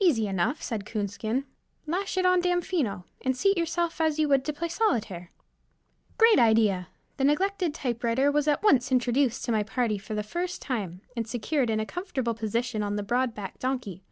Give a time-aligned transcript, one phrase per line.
[0.00, 1.44] "Easy enough," said Coonskin.
[1.86, 5.30] "Lash it on Damfino, and seat yourself as you would to play solitaire."
[6.18, 6.88] Great idea!
[7.18, 11.28] The neglected typewriter was at once introduced to my party for the first time, and
[11.28, 14.02] secured in a comfortable position on the broad backed donkey.